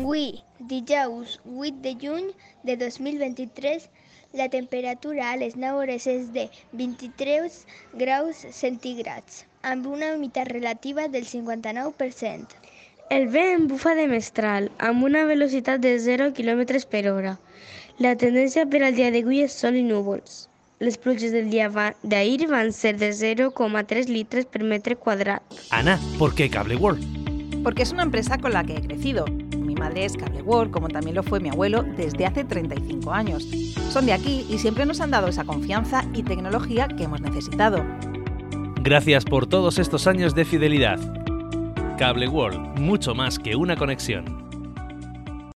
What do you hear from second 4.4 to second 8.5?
temperatura a les 9 hores és de 23 graus